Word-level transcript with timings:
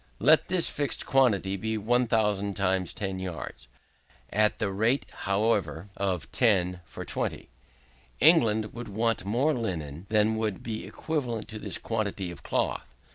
Let 0.17 0.47
this 0.47 0.67
fixed 0.67 1.05
quantity 1.05 1.57
be 1.57 1.77
1000 1.77 2.55
times 2.55 2.91
10 2.91 3.19
yards. 3.19 3.67
At 4.33 4.57
the 4.57 4.71
rate, 4.71 5.05
however, 5.29 5.89
of 5.95 6.31
10 6.31 6.79
for 6.85 7.05
20, 7.05 7.47
England 8.19 8.73
would 8.73 8.89
want 8.89 9.25
more 9.25 9.53
linen 9.53 10.07
than 10.09 10.37
would 10.37 10.63
be 10.63 10.87
equivalent 10.87 11.47
to 11.49 11.59
this 11.59 11.77
quantity 11.77 12.31
of 12.31 12.41
cloth. 12.41 12.87